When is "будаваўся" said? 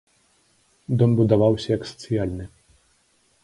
1.21-1.69